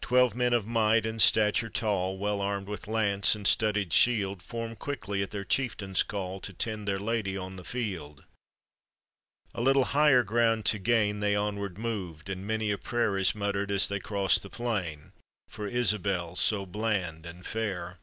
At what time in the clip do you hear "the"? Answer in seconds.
7.56-7.64, 14.28-14.48